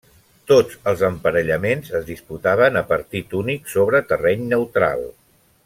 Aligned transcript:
Tots 0.51 0.77
els 0.91 1.03
emparellaments 1.09 1.91
es 1.99 2.07
disputaven 2.07 2.81
a 2.81 2.83
partit 2.93 3.37
únic 3.43 3.71
sobre 3.75 4.03
terreny 4.15 4.51
neutral. 4.55 5.09